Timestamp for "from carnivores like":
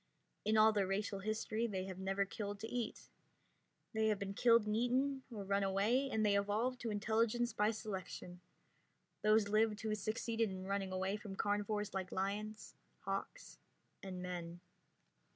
11.17-12.11